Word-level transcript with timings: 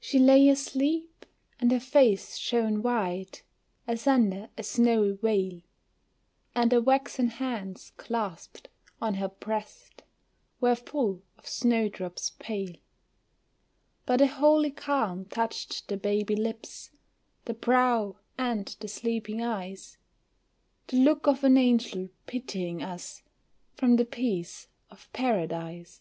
She 0.00 0.18
lay 0.18 0.48
asleep, 0.48 1.26
and 1.60 1.70
her 1.70 1.80
face 1.80 2.38
shone 2.38 2.80
white 2.82 3.42
As 3.86 4.06
under 4.06 4.48
a 4.56 4.62
snowy 4.62 5.12
veil, 5.20 5.60
And 6.54 6.72
the 6.72 6.80
waxen 6.80 7.26
hands 7.28 7.92
clasped 7.98 8.68
on 9.02 9.16
her 9.16 9.28
breast 9.28 10.02
Were 10.62 10.74
full 10.74 11.20
of 11.36 11.46
snowdrops 11.46 12.36
pale; 12.38 12.72
But 14.06 14.22
a 14.22 14.26
holy 14.28 14.70
calm 14.70 15.26
touched 15.26 15.88
the 15.88 15.98
baby 15.98 16.34
lips, 16.34 16.90
The 17.44 17.52
brow, 17.52 18.16
and 18.38 18.74
the 18.80 18.88
sleeping 18.88 19.42
eyes, 19.42 19.98
The 20.86 20.96
look 21.00 21.26
of 21.26 21.44
an 21.44 21.58
angel 21.58 22.08
pitying 22.26 22.82
us 22.82 23.22
From 23.74 23.96
the 23.96 24.06
peace 24.06 24.68
of 24.90 25.12
Paradise. 25.12 26.00